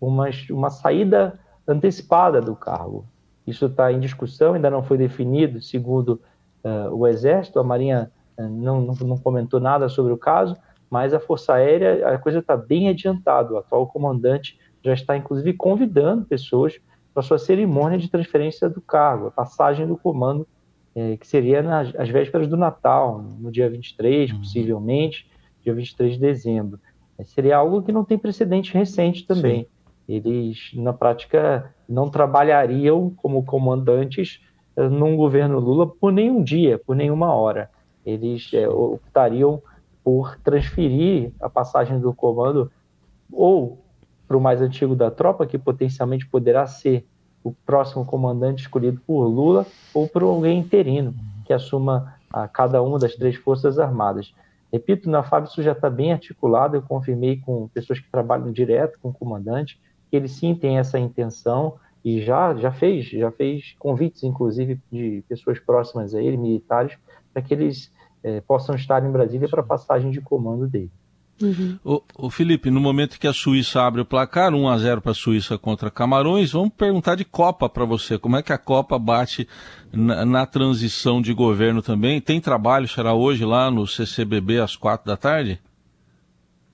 uma, 0.01 0.25
uma 0.49 0.69
saída 0.69 1.39
antecipada 1.65 2.41
do 2.41 2.57
cargo. 2.57 3.05
Isso 3.45 3.67
está 3.67 3.89
em 3.89 4.01
discussão, 4.01 4.53
ainda 4.53 4.69
não 4.69 4.83
foi 4.83 4.97
definido, 4.97 5.61
segundo 5.61 6.19
uh, 6.61 6.93
o 6.93 7.07
Exército, 7.07 7.59
a 7.59 7.63
Marinha 7.63 8.11
uh, 8.37 8.49
não, 8.49 8.81
não, 8.81 8.93
não 8.95 9.17
comentou 9.17 9.61
nada 9.61 9.87
sobre 9.87 10.11
o 10.11 10.17
caso, 10.17 10.57
mas 10.89 11.13
a 11.13 11.21
Força 11.21 11.53
Aérea, 11.53 12.09
a 12.09 12.17
coisa 12.17 12.39
está 12.39 12.57
bem 12.57 12.89
adiantada. 12.89 13.53
O 13.53 13.57
atual 13.57 13.87
comandante 13.87 14.59
já 14.83 14.93
está, 14.93 15.15
inclusive, 15.15 15.53
convidando 15.53 16.25
pessoas 16.25 16.77
para 17.17 17.23
sua 17.23 17.39
cerimônia 17.39 17.97
de 17.97 18.07
transferência 18.11 18.69
do 18.69 18.79
cargo, 18.79 19.25
a 19.25 19.31
passagem 19.31 19.87
do 19.87 19.97
comando, 19.97 20.47
é, 20.94 21.18
que 21.18 21.25
seria 21.25 21.63
nas 21.63 21.95
às 21.95 22.07
vésperas 22.09 22.47
do 22.47 22.56
Natal, 22.56 23.25
no 23.39 23.51
dia 23.51 23.68
23, 23.68 24.30
uhum. 24.30 24.37
possivelmente, 24.37 25.27
dia 25.63 25.73
23 25.73 26.13
de 26.13 26.19
dezembro. 26.19 26.80
É, 27.18 27.23
seria 27.23 27.57
algo 27.57 27.81
que 27.81 27.92
não 27.92 28.06
tem 28.06 28.19
precedente 28.19 28.71
recente 28.71 29.25
também. 29.25 29.63
Sim. 29.63 29.68
Eles, 30.07 30.69
na 30.75 30.94
prática, 30.94 31.73
não 31.89 32.07
trabalhariam 32.07 33.09
como 33.18 33.44
comandantes 33.44 34.39
uh, 34.75 34.83
num 34.83 35.18
governo 35.18 35.57
Lula 35.59 35.87
por 35.87 36.13
nenhum 36.13 36.44
dia, 36.44 36.77
por 36.77 36.95
nenhuma 36.95 37.33
hora. 37.33 37.71
Eles 38.06 38.51
é, 38.53 38.69
optariam 38.69 39.59
por 40.03 40.37
transferir 40.42 41.31
a 41.42 41.49
passagem 41.49 41.99
do 41.99 42.13
comando 42.13 42.71
ou 43.33 43.86
para 44.27 44.37
o 44.37 44.41
mais 44.41 44.61
antigo 44.61 44.95
da 44.95 45.09
tropa, 45.09 45.45
que 45.45 45.57
potencialmente 45.57 46.27
poderá 46.27 46.65
ser 46.67 47.05
o 47.43 47.53
próximo 47.65 48.05
comandante 48.05 48.61
escolhido 48.61 49.01
por 49.05 49.25
Lula, 49.25 49.65
ou 49.93 50.07
por 50.07 50.23
alguém 50.23 50.59
interino 50.59 51.13
que 51.45 51.53
assuma 51.53 52.15
a 52.31 52.47
cada 52.47 52.81
uma 52.81 52.99
das 52.99 53.15
três 53.15 53.35
forças 53.35 53.79
armadas. 53.79 54.33
Repito, 54.71 55.09
na 55.09 55.23
FAB 55.23 55.45
isso 55.45 55.63
já 55.63 55.71
está 55.71 55.89
bem 55.89 56.11
articulado, 56.11 56.75
eu 56.75 56.81
confirmei 56.81 57.37
com 57.37 57.69
pessoas 57.69 57.99
que 57.99 58.11
trabalham 58.11 58.51
direto 58.51 58.99
com 59.01 59.09
o 59.09 59.13
comandante, 59.13 59.79
que 60.09 60.17
ele 60.17 60.27
sim 60.27 60.53
tem 60.53 60.77
essa 60.77 60.99
intenção 60.99 61.75
e 62.03 62.21
já, 62.21 62.53
já 62.55 62.71
fez, 62.71 63.05
já 63.05 63.31
fez 63.31 63.75
convites, 63.79 64.23
inclusive, 64.23 64.79
de 64.91 65.23
pessoas 65.27 65.59
próximas 65.59 66.13
a 66.13 66.21
ele, 66.21 66.37
militares, 66.37 66.97
para 67.33 67.41
que 67.41 67.53
eles 67.53 67.91
é, 68.23 68.41
possam 68.41 68.75
estar 68.75 69.05
em 69.05 69.11
Brasília 69.11 69.47
para 69.47 69.63
passagem 69.63 70.11
de 70.11 70.21
comando 70.21 70.67
dele. 70.67 70.91
Uhum. 71.41 71.77
O, 71.83 72.01
o, 72.17 72.29
Felipe, 72.29 72.71
no 72.71 72.79
momento 72.79 73.19
que 73.19 73.27
a 73.27 73.33
Suíça 73.33 73.81
abre 73.81 74.01
o 74.01 74.06
placar, 74.06 74.53
1 74.53 74.67
a 74.67 74.77
0 74.77 75.01
para 75.01 75.11
a 75.11 75.15
Suíça 75.15 75.57
contra 75.57 75.91
Camarões, 75.91 76.51
vamos 76.51 76.73
perguntar 76.73 77.15
de 77.15 77.23
Copa 77.23 77.69
para 77.69 77.85
você. 77.85 78.17
Como 78.17 78.35
é 78.37 78.41
que 78.41 78.51
a 78.51 78.57
Copa 78.57 78.97
bate 78.97 79.47
na, 79.91 80.25
na, 80.25 80.45
transição 80.45 81.21
de 81.21 81.33
governo 81.33 81.81
também? 81.81 82.19
Tem 82.19 82.41
trabalho, 82.41 82.87
será 82.87 83.13
hoje 83.13 83.45
lá 83.45 83.69
no 83.69 83.85
CCBB 83.85 84.59
às 84.59 84.75
quatro 84.75 85.06
da 85.06 85.15
tarde? 85.15 85.61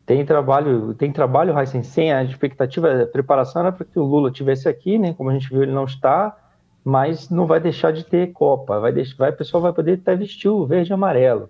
Tem 0.05 0.25
trabalho, 0.25 0.93
tem 0.93 1.11
trabalho, 1.11 1.57
Heisen, 1.57 1.83
sem 1.83 2.13
a 2.13 2.23
expectativa, 2.23 3.03
a 3.03 3.05
preparação 3.05 3.61
era 3.61 3.71
para 3.71 3.85
que 3.85 3.97
o 3.97 4.03
Lula 4.03 4.31
tivesse 4.31 4.67
aqui, 4.67 4.97
né? 4.97 5.13
Como 5.13 5.29
a 5.29 5.33
gente 5.33 5.49
viu, 5.49 5.63
ele 5.63 5.71
não 5.71 5.85
está 5.85 6.37
mas 6.83 7.29
não 7.29 7.45
vai 7.47 7.59
deixar 7.59 7.91
de 7.91 8.03
ter 8.03 8.33
Copa. 8.33 8.79
Vai 8.79 8.91
deixar, 8.91 9.15
vai, 9.15 9.29
o 9.29 9.37
pessoal 9.37 9.63
vai 9.63 9.73
poder 9.73 9.93
até 9.93 10.15
vestir 10.15 10.49
o 10.49 10.65
verde 10.65 10.91
e 10.91 10.93
amarelo. 10.93 11.49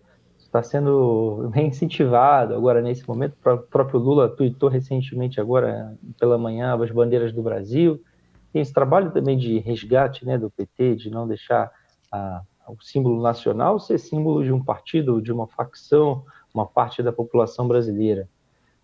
Está 0.53 0.61
sendo 0.61 1.49
reincentivado 1.51 2.53
agora 2.53 2.79
nesse 2.79 3.07
momento. 3.07 3.35
O 3.43 3.57
próprio 3.57 3.99
Lula 3.99 4.29
tweetou 4.29 4.69
recentemente 4.69 5.41
agora 5.41 5.97
pela 6.19 6.37
manhã 6.37 6.79
as 6.79 6.91
bandeiras 6.91 7.33
do 7.33 7.41
Brasil. 7.41 7.99
tem 8.51 8.61
esse 8.61 8.71
trabalho 8.71 9.09
também 9.09 9.35
de 9.35 9.57
resgate 9.57 10.23
né, 10.23 10.37
do 10.37 10.51
PT, 10.51 10.95
de 10.97 11.09
não 11.09 11.27
deixar 11.27 11.71
o 12.67 12.79
símbolo 12.83 13.19
nacional 13.19 13.79
ser 13.79 13.97
símbolo 13.97 14.43
de 14.43 14.53
um 14.53 14.63
partido, 14.63 15.19
de 15.19 15.33
uma 15.33 15.47
facção, 15.47 16.23
uma 16.53 16.67
parte 16.67 17.01
da 17.01 17.11
população 17.11 17.67
brasileira. 17.67 18.29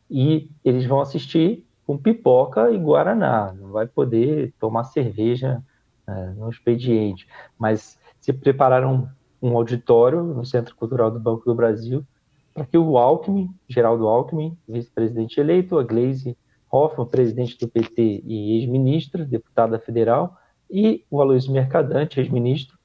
E 0.09 0.49
eles 0.65 0.87
vão 0.87 0.99
assistir 0.99 1.63
com 1.85 1.95
pipoca 1.95 2.71
e 2.71 2.79
guaraná, 2.79 3.53
não 3.53 3.69
vai 3.73 3.85
poder 3.85 4.55
tomar 4.59 4.85
cerveja 4.85 5.61
é, 6.07 6.29
no 6.31 6.49
expediente. 6.49 7.27
Mas 7.59 7.99
se 8.19 8.33
prepararam 8.33 9.07
um, 9.41 9.55
auditório 9.55 10.23
no 10.23 10.45
Centro 10.45 10.75
Cultural 10.75 11.11
do 11.11 11.19
Banco 11.19 11.45
do 11.45 11.55
Brasil 11.55 12.05
para 12.53 12.65
que 12.65 12.77
o 12.77 12.97
Alckmin, 12.97 13.49
Geraldo 13.67 14.07
Alckmin, 14.07 14.57
vice-presidente 14.67 15.39
eleito, 15.39 15.77
a 15.77 15.83
Gleisi 15.83 16.37
Hoffmann, 16.71 17.07
presidente 17.07 17.57
do 17.57 17.67
PT 17.67 18.23
e 18.25 18.59
ex-ministra, 18.59 19.25
deputada 19.25 19.79
federal, 19.79 20.37
e 20.69 21.03
o 21.09 21.21
Aloysio 21.21 21.51
Mercadante, 21.51 22.19
ex-ministro, 22.19 22.77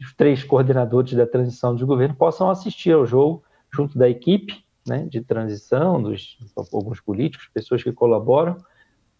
os 0.00 0.14
três 0.14 0.44
coordenadores 0.44 1.12
da 1.14 1.26
transição 1.26 1.74
de 1.74 1.84
governo 1.84 2.14
possam 2.14 2.48
assistir 2.48 2.92
ao 2.92 3.04
jogo 3.04 3.42
junto 3.74 3.98
da 3.98 4.08
equipe 4.08 4.64
né, 4.86 5.06
de 5.10 5.20
transição, 5.20 6.00
dos 6.00 6.38
alguns 6.72 7.00
políticos, 7.00 7.50
pessoas 7.52 7.82
que 7.82 7.92
colaboram, 7.92 8.56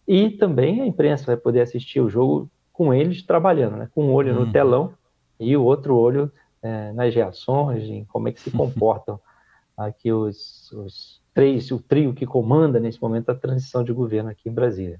e 0.07 0.29
também 0.31 0.81
a 0.81 0.87
imprensa 0.87 1.25
vai 1.25 1.37
poder 1.37 1.61
assistir 1.61 1.99
o 1.99 2.09
jogo 2.09 2.49
com 2.71 2.93
eles 2.93 3.21
trabalhando, 3.21 3.75
né, 3.75 3.89
com 3.93 4.05
um 4.05 4.13
olho 4.13 4.33
no 4.33 4.45
uhum. 4.45 4.51
telão 4.51 4.93
e 5.39 5.55
o 5.55 5.63
outro 5.63 5.95
olho 5.95 6.31
é, 6.61 6.91
nas 6.93 7.13
reações, 7.13 7.83
em 7.83 8.05
como 8.05 8.27
é 8.27 8.31
que 8.31 8.41
se 8.41 8.51
comportam 8.51 9.19
aqui 9.77 10.11
os, 10.11 10.71
os 10.73 11.21
três, 11.33 11.71
o 11.71 11.79
trio 11.79 12.13
que 12.13 12.25
comanda 12.25 12.79
nesse 12.79 13.01
momento 13.01 13.29
a 13.29 13.35
transição 13.35 13.83
de 13.83 13.93
governo 13.93 14.29
aqui 14.29 14.49
em 14.49 14.53
Brasília. 14.53 14.99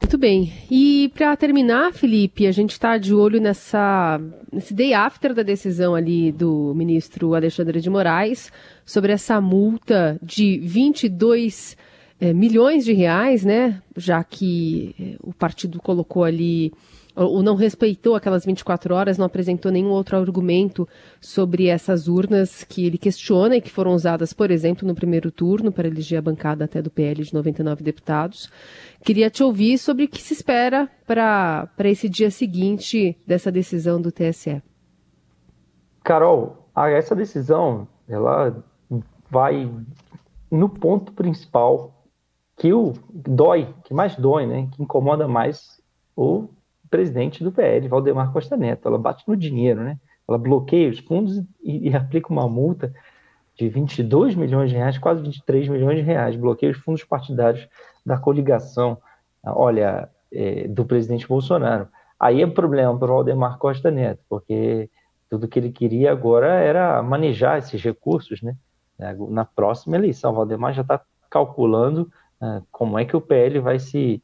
Muito 0.00 0.16
bem. 0.16 0.52
E 0.70 1.10
para 1.12 1.36
terminar, 1.36 1.92
Felipe, 1.92 2.46
a 2.46 2.52
gente 2.52 2.70
está 2.70 2.96
de 2.96 3.12
olho 3.12 3.40
nessa 3.40 4.18
nesse 4.50 4.72
day 4.72 4.94
after 4.94 5.34
da 5.34 5.42
decisão 5.42 5.94
ali 5.94 6.30
do 6.30 6.72
ministro 6.74 7.34
Alexandre 7.34 7.80
de 7.80 7.90
Moraes 7.90 8.50
sobre 8.86 9.12
essa 9.12 9.40
multa 9.40 10.18
de 10.22 10.58
22 10.60 11.76
é, 12.20 12.28
eh, 12.28 12.32
milhões 12.32 12.84
de 12.84 12.92
reais, 12.92 13.44
né? 13.44 13.82
Já 13.96 14.22
que 14.22 14.94
é, 14.98 15.16
o 15.20 15.34
partido 15.34 15.78
colocou 15.78 16.24
ali 16.24 16.72
ou 17.18 17.42
não 17.42 17.56
respeitou 17.56 18.14
aquelas 18.14 18.44
24 18.44 18.94
horas, 18.94 19.18
não 19.18 19.26
apresentou 19.26 19.72
nenhum 19.72 19.90
outro 19.90 20.16
argumento 20.16 20.88
sobre 21.20 21.66
essas 21.66 22.06
urnas 22.06 22.62
que 22.62 22.86
ele 22.86 22.96
questiona 22.96 23.56
e 23.56 23.60
que 23.60 23.70
foram 23.70 23.92
usadas, 23.92 24.32
por 24.32 24.50
exemplo, 24.50 24.86
no 24.86 24.94
primeiro 24.94 25.32
turno 25.32 25.72
para 25.72 25.88
eleger 25.88 26.18
a 26.18 26.22
bancada 26.22 26.64
até 26.64 26.80
do 26.80 26.90
PL 26.90 27.24
de 27.24 27.34
99 27.34 27.82
deputados. 27.82 28.48
Queria 29.04 29.28
te 29.28 29.42
ouvir 29.42 29.78
sobre 29.78 30.04
o 30.04 30.08
que 30.08 30.22
se 30.22 30.32
espera 30.32 30.88
para 31.04 31.68
esse 31.84 32.08
dia 32.08 32.30
seguinte 32.30 33.18
dessa 33.26 33.50
decisão 33.50 34.00
do 34.00 34.12
TSE. 34.12 34.62
Carol, 36.04 36.70
essa 36.76 37.16
decisão 37.16 37.88
ela 38.08 38.64
vai 39.28 39.68
no 40.50 40.68
ponto 40.68 41.12
principal 41.12 41.94
que 42.56 42.72
o 42.72 42.94
dói, 43.12 43.74
que 43.84 43.92
mais 43.92 44.16
dói, 44.16 44.46
né, 44.46 44.68
que 44.72 44.82
incomoda 44.82 45.28
mais 45.28 45.80
o 46.16 46.48
presidente 46.88 47.42
do 47.42 47.52
PL, 47.52 47.88
Valdemar 47.88 48.32
Costa 48.32 48.56
Neto. 48.56 48.88
Ela 48.88 48.98
bate 48.98 49.24
no 49.26 49.36
dinheiro, 49.36 49.82
né? 49.82 49.98
Ela 50.28 50.38
bloqueia 50.38 50.90
os 50.90 50.98
fundos 50.98 51.38
e, 51.62 51.88
e 51.88 51.94
aplica 51.96 52.32
uma 52.32 52.48
multa 52.48 52.92
de 53.56 53.68
22 53.68 54.34
milhões 54.34 54.70
de 54.70 54.76
reais, 54.76 54.98
quase 54.98 55.22
23 55.22 55.68
milhões 55.68 55.96
de 55.96 56.02
reais, 56.02 56.36
bloqueia 56.36 56.70
os 56.70 56.78
fundos 56.78 57.02
partidários 57.02 57.68
da 58.06 58.16
coligação, 58.16 58.98
olha, 59.44 60.08
é, 60.32 60.68
do 60.68 60.84
presidente 60.84 61.26
Bolsonaro. 61.26 61.88
Aí 62.20 62.40
é 62.40 62.46
um 62.46 62.50
problema 62.50 62.96
para 62.96 63.10
o 63.10 63.14
Valdemar 63.14 63.58
Costa 63.58 63.90
Neto, 63.90 64.22
porque 64.28 64.88
tudo 65.28 65.48
que 65.48 65.58
ele 65.58 65.70
queria 65.70 66.12
agora 66.12 66.54
era 66.54 67.02
manejar 67.02 67.58
esses 67.58 67.82
recursos, 67.82 68.42
né? 68.42 68.56
Na 69.30 69.44
próxima 69.44 69.96
eleição, 69.96 70.32
o 70.32 70.34
Valdemar 70.34 70.72
já 70.72 70.82
está 70.82 71.00
calculando 71.30 72.10
uh, 72.42 72.66
como 72.72 72.98
é 72.98 73.04
que 73.04 73.16
o 73.16 73.20
PL 73.20 73.60
vai 73.60 73.78
se, 73.78 74.20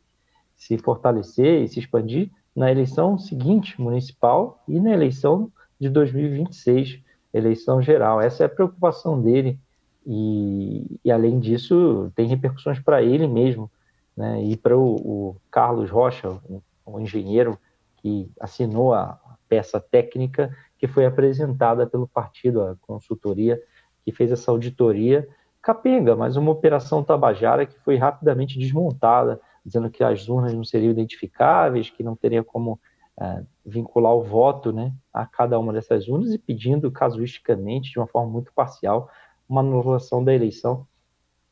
se 0.56 0.76
fortalecer 0.78 1.62
e 1.62 1.68
se 1.68 1.78
expandir 1.78 2.30
na 2.54 2.70
eleição 2.70 3.18
seguinte, 3.18 3.80
municipal, 3.80 4.62
e 4.68 4.78
na 4.78 4.90
eleição 4.92 5.50
de 5.80 5.88
2026, 5.88 7.00
eleição 7.32 7.82
geral. 7.82 8.20
Essa 8.20 8.44
é 8.44 8.46
a 8.46 8.50
preocupação 8.50 9.20
dele. 9.20 9.58
E, 10.06 10.98
e 11.04 11.10
além 11.10 11.40
disso, 11.40 12.12
tem 12.14 12.26
repercussões 12.26 12.78
para 12.78 13.02
ele 13.02 13.26
mesmo, 13.26 13.70
né? 14.16 14.42
e 14.42 14.56
para 14.56 14.76
o, 14.76 14.94
o, 14.96 15.36
Carlos 15.50 15.90
Rocha, 15.90 16.30
o, 16.48 16.62
o 16.84 17.00
engenheiro 17.00 17.58
que 17.96 18.30
assinou 18.38 18.92
a 18.92 19.18
peça 19.48 19.80
técnica 19.80 20.54
que 20.78 20.86
foi 20.86 21.06
apresentada 21.06 21.86
pelo 21.86 22.06
partido, 22.06 22.62
a 22.62 22.76
consultoria 22.82 23.60
que 24.04 24.12
fez 24.12 24.30
essa 24.30 24.50
auditoria 24.50 25.26
capenga, 25.62 26.14
mas 26.14 26.36
uma 26.36 26.50
operação 26.50 27.02
tabajara 27.02 27.64
que 27.64 27.78
foi 27.80 27.96
rapidamente 27.96 28.58
desmontada 28.58 29.40
dizendo 29.64 29.90
que 29.90 30.04
as 30.04 30.28
urnas 30.28 30.52
não 30.52 30.64
seriam 30.64 30.90
identificáveis, 30.90 31.90
que 31.90 32.02
não 32.02 32.14
teria 32.14 32.44
como 32.44 32.78
é, 33.20 33.44
vincular 33.64 34.12
o 34.14 34.22
voto 34.22 34.72
né, 34.72 34.92
a 35.12 35.24
cada 35.24 35.58
uma 35.58 35.72
dessas 35.72 36.08
urnas 36.08 36.32
e 36.32 36.38
pedindo 36.38 36.90
casuisticamente, 36.90 37.92
de 37.92 37.98
uma 37.98 38.06
forma 38.06 38.30
muito 38.30 38.52
parcial, 38.52 39.08
uma 39.48 39.60
anulação 39.60 40.22
da 40.22 40.34
eleição 40.34 40.86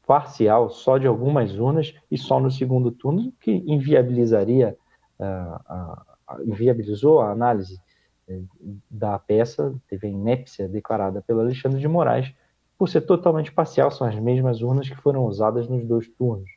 parcial 0.07 0.69
só 0.71 0.99
de 0.99 1.07
algumas 1.07 1.57
urnas 1.57 1.95
e 2.11 2.19
só 2.19 2.41
no 2.41 2.51
segundo 2.51 2.91
turno, 2.91 3.33
que 3.41 3.53
inviabilizaria, 3.67 4.77
uh, 5.19 5.25
a, 5.67 6.05
inviabilizou 6.45 7.21
a 7.21 7.31
análise 7.31 7.81
uh, 8.29 8.49
da 8.91 9.19
peça, 9.19 9.75
teve 9.89 10.09
a 10.09 10.11
inépcia 10.11 10.69
declarada 10.69 11.23
pelo 11.23 11.41
Alexandre 11.41 11.79
de 11.79 11.89
Moraes, 11.89 12.35
por 12.77 12.89
ser 12.89 13.03
totalmente 13.03 13.53
parcial, 13.53 13.93
são 13.93 14.07
as 14.07 14.19
mesmas 14.19 14.61
urnas 14.61 14.89
que 14.89 14.97
foram 14.97 15.25
usadas 15.27 15.69
nos 15.69 15.85
dois 15.85 16.09
turnos. 16.09 16.51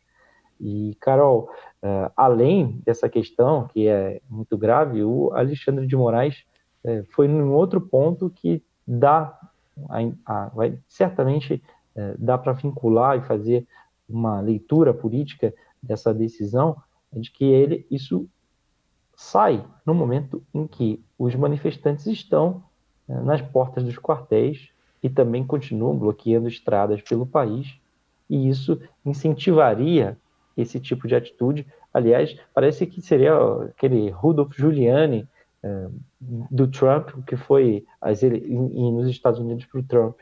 E, 0.59 0.95
Carol, 0.99 1.49
uh, 1.83 2.11
além 2.15 2.81
dessa 2.85 3.09
questão, 3.09 3.67
que 3.67 3.87
é 3.87 4.21
muito 4.29 4.57
grave, 4.57 5.03
o 5.03 5.33
Alexandre 5.33 5.85
de 5.85 5.95
Moraes 5.95 6.45
uh, 6.83 7.05
foi 7.11 7.27
num 7.27 7.53
outro 7.53 7.81
ponto 7.81 8.29
que 8.29 8.63
dá, 8.87 9.37
a, 9.89 9.97
a, 10.25 10.47
vai, 10.49 10.77
certamente 10.87 11.61
uh, 11.95 12.15
dá 12.17 12.37
para 12.37 12.53
vincular 12.53 13.17
e 13.17 13.21
fazer 13.21 13.67
uma 14.07 14.39
leitura 14.39 14.93
política 14.93 15.53
dessa 15.81 16.13
decisão, 16.13 16.77
de 17.11 17.31
que 17.31 17.45
ele, 17.45 17.85
isso 17.89 18.27
sai 19.15 19.65
no 19.85 19.93
momento 19.93 20.43
em 20.53 20.67
que 20.67 21.03
os 21.17 21.33
manifestantes 21.35 22.05
estão 22.07 22.63
nas 23.07 23.41
portas 23.41 23.83
dos 23.83 23.97
quartéis 23.97 24.69
e 25.01 25.09
também 25.09 25.45
continuam 25.45 25.97
bloqueando 25.97 26.47
estradas 26.47 27.01
pelo 27.01 27.25
país, 27.25 27.79
e 28.29 28.49
isso 28.49 28.81
incentivaria 29.05 30.17
esse 30.55 30.79
tipo 30.79 31.07
de 31.07 31.15
atitude. 31.15 31.65
Aliás, 31.93 32.37
parece 32.53 32.85
que 32.85 33.01
seria 33.01 33.35
aquele 33.69 34.09
Rudolph 34.09 34.53
Giuliani 34.55 35.27
é, 35.63 35.87
do 36.19 36.67
Trump, 36.67 37.09
que 37.25 37.35
foi 37.35 37.85
as 37.99 38.21
nos 38.21 39.07
Estados 39.07 39.39
Unidos 39.39 39.65
para 39.65 39.79
o 39.79 39.83
Trump, 39.83 40.19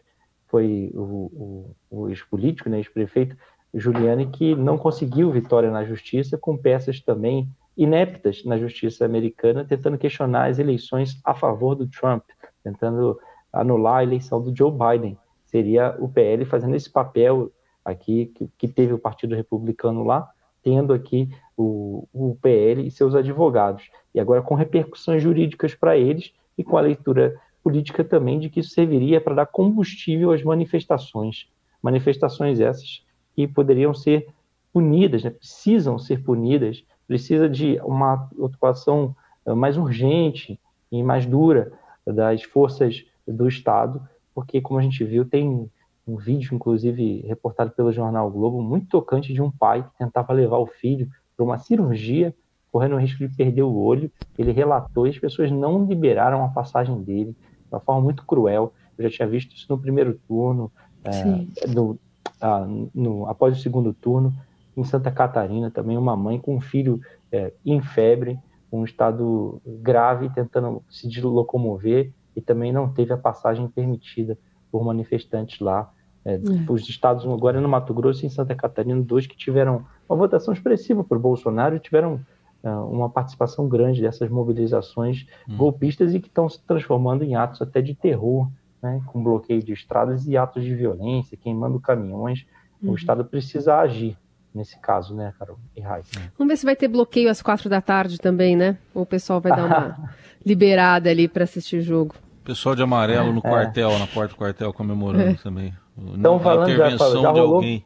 foi 0.47 0.91
o, 0.93 1.01
o, 1.01 1.75
o 1.89 2.09
ex-político, 2.09 2.69
né, 2.69 2.77
ex-prefeito 2.77 3.35
Giuliani, 3.73 4.27
que 4.27 4.55
não 4.55 4.77
conseguiu 4.77 5.31
vitória 5.31 5.71
na 5.71 5.83
justiça, 5.83 6.37
com 6.37 6.55
peças 6.55 7.01
também 7.01 7.49
ineptas 7.75 8.45
na 8.45 8.57
justiça 8.57 9.03
americana, 9.03 9.65
tentando 9.65 9.97
questionar 9.97 10.45
as 10.45 10.59
eleições 10.59 11.19
a 11.23 11.33
favor 11.33 11.73
do 11.73 11.87
Trump, 11.87 12.23
tentando 12.63 13.19
anular 13.51 13.97
a 13.97 14.03
eleição 14.03 14.41
do 14.41 14.55
Joe 14.55 14.71
Biden. 14.71 15.17
Seria 15.45 15.95
o 15.99 16.07
PL 16.07 16.45
fazendo 16.45 16.75
esse 16.75 16.89
papel 16.89 17.51
aqui, 17.83 18.27
que, 18.27 18.49
que 18.57 18.67
teve 18.67 18.93
o 18.93 18.99
Partido 18.99 19.35
Republicano 19.35 20.03
lá, 20.03 20.29
tendo 20.63 20.93
aqui 20.93 21.29
o, 21.57 22.07
o 22.13 22.37
PL 22.41 22.85
e 22.85 22.91
seus 22.91 23.15
advogados. 23.15 23.89
E 24.13 24.19
agora 24.19 24.41
com 24.41 24.55
repercussões 24.55 25.21
jurídicas 25.21 25.75
para 25.75 25.97
eles 25.97 26.33
e 26.57 26.63
com 26.63 26.77
a 26.77 26.81
leitura 26.81 27.39
política 27.63 28.03
também 28.03 28.39
de 28.39 28.49
que 28.49 28.59
isso 28.59 28.71
serviria 28.71 29.21
para 29.21 29.35
dar 29.35 29.45
combustível 29.45 30.31
às 30.31 30.43
manifestações. 30.43 31.47
Manifestações 31.81 32.59
essas 32.59 33.03
que 33.35 33.47
poderiam 33.47 33.93
ser 33.93 34.27
punidas, 34.71 35.23
né? 35.23 35.29
precisam 35.29 35.97
ser 35.99 36.23
punidas, 36.23 36.83
precisa 37.07 37.49
de 37.49 37.79
uma 37.83 38.29
atuação 38.43 39.15
eh, 39.45 39.53
mais 39.53 39.77
urgente 39.77 40.59
e 40.91 41.03
mais 41.03 41.25
dura 41.25 41.71
das 42.05 42.43
forças 42.43 43.05
do 43.27 43.47
Estado, 43.47 44.01
porque, 44.33 44.59
como 44.59 44.79
a 44.79 44.83
gente 44.83 45.03
viu, 45.03 45.25
tem 45.25 45.69
um 46.07 46.17
vídeo, 46.17 46.53
inclusive, 46.53 47.21
reportado 47.21 47.71
pelo 47.71 47.91
jornal 47.91 48.29
Globo, 48.29 48.61
muito 48.61 48.87
tocante 48.87 49.33
de 49.33 49.41
um 49.41 49.49
pai 49.49 49.83
que 49.83 49.97
tentava 49.97 50.33
levar 50.33 50.57
o 50.57 50.67
filho 50.67 51.09
para 51.35 51.45
uma 51.45 51.57
cirurgia, 51.57 52.35
correndo 52.71 52.95
o 52.95 52.99
risco 52.99 53.25
de 53.25 53.33
perder 53.35 53.63
o 53.63 53.73
olho. 53.73 54.11
Ele 54.37 54.51
relatou 54.51 55.07
e 55.07 55.11
as 55.11 55.17
pessoas 55.17 55.49
não 55.51 55.85
liberaram 55.85 56.43
a 56.43 56.49
passagem 56.49 57.01
dele 57.01 57.31
de 57.31 57.67
uma 57.71 57.79
forma 57.79 58.01
muito 58.01 58.25
cruel. 58.25 58.73
Eu 58.97 59.09
já 59.09 59.17
tinha 59.17 59.27
visto 59.27 59.55
isso 59.55 59.65
no 59.69 59.77
primeiro 59.77 60.19
turno, 60.27 60.71
é, 61.03 61.67
no, 61.67 61.97
ah, 62.41 62.67
no, 62.93 63.27
após 63.27 63.57
o 63.57 63.61
segundo 63.61 63.93
turno. 63.93 64.33
em 64.75 64.83
Santa 64.83 65.11
Catarina 65.11 65.71
também 65.71 65.97
uma 65.97 66.15
mãe 66.15 66.39
com 66.39 66.55
um 66.55 66.61
filho 66.61 66.99
é, 67.31 67.53
em 67.65 67.81
febre, 67.81 68.37
um 68.71 68.83
estado 68.83 69.61
grave, 69.65 70.29
tentando 70.29 70.83
se 70.89 71.07
locomover 71.21 72.11
e 72.35 72.41
também 72.41 72.71
não 72.71 72.91
teve 72.91 73.13
a 73.13 73.17
passagem 73.17 73.67
permitida 73.67 74.37
por 74.73 74.83
manifestantes 74.83 75.59
lá. 75.59 75.93
É, 76.25 76.33
é. 76.33 76.39
Os 76.67 76.89
estados, 76.89 77.23
agora 77.25 77.61
no 77.61 77.69
Mato 77.69 77.93
Grosso 77.93 78.23
e 78.23 78.25
em 78.25 78.29
Santa 78.29 78.55
Catarina, 78.55 78.99
dois 79.03 79.27
que 79.27 79.37
tiveram 79.37 79.85
uma 80.09 80.17
votação 80.17 80.51
expressiva 80.51 81.03
por 81.03 81.19
Bolsonaro, 81.19 81.77
tiveram 81.77 82.19
uh, 82.63 82.69
uma 82.89 83.07
participação 83.07 83.69
grande 83.69 84.01
dessas 84.01 84.31
mobilizações 84.31 85.27
hum. 85.47 85.57
golpistas 85.57 86.15
e 86.15 86.19
que 86.19 86.27
estão 86.27 86.49
se 86.49 86.59
transformando 86.63 87.23
em 87.23 87.35
atos 87.35 87.61
até 87.61 87.83
de 87.83 87.93
terror, 87.93 88.49
né, 88.81 88.99
com 89.05 89.23
bloqueio 89.23 89.61
de 89.61 89.73
estradas 89.73 90.25
e 90.25 90.35
atos 90.35 90.63
de 90.63 90.73
violência, 90.73 91.37
queimando 91.37 91.79
caminhões. 91.79 92.47
O 92.81 92.87
uhum. 92.87 92.95
Estado 92.95 93.23
precisa 93.23 93.77
agir 93.77 94.17
nesse 94.53 94.77
caso, 94.79 95.15
né, 95.15 95.33
Carol 95.39 95.57
e 95.75 95.81
Raiz. 95.81 96.09
Vamos 96.37 96.51
ver 96.51 96.57
se 96.57 96.65
vai 96.65 96.75
ter 96.75 96.87
bloqueio 96.87 97.29
às 97.29 97.41
quatro 97.41 97.69
da 97.69 97.79
tarde 97.79 98.19
também, 98.19 98.57
né? 98.57 98.77
Ou 98.93 99.03
o 99.03 99.05
pessoal 99.05 99.39
vai 99.39 99.55
dar 99.55 99.65
uma 99.65 100.09
liberada 100.45 101.09
ali 101.09 101.29
para 101.29 101.45
assistir 101.45 101.77
o 101.77 101.81
jogo. 101.81 102.15
Pessoal 102.43 102.75
de 102.75 102.83
amarelo 102.83 103.31
no 103.31 103.39
é. 103.39 103.41
quartel, 103.41 103.97
na 103.97 104.07
porta 104.07 104.33
do 104.33 104.37
quartel 104.37 104.73
comemorando 104.73 105.31
é. 105.31 105.33
também. 105.35 105.73
Então, 105.97 106.39
falando 106.39 106.69
a 106.69 106.73
intervenção 106.73 107.13
já, 107.13 107.21
já 107.21 107.29
rolou, 107.29 107.47
de 107.47 107.53
alguém. 107.53 107.85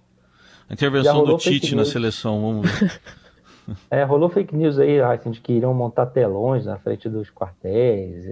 A 0.69 0.73
intervenção 0.73 1.25
do 1.25 1.37
Tite 1.37 1.75
na 1.75 1.85
seleção, 1.85 2.41
vamos 2.41 2.71
ver. 2.71 3.01
É, 3.91 4.01
rolou 4.03 4.29
fake 4.29 4.55
news 4.55 4.79
aí, 4.79 5.01
Raíssa, 5.01 5.29
de 5.29 5.41
que 5.41 5.51
iriam 5.51 5.73
montar 5.73 6.05
telões 6.05 6.65
na 6.65 6.77
frente 6.77 7.09
dos 7.09 7.29
quartéis. 7.29 8.25